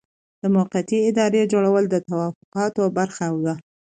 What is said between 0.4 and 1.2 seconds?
د موقتې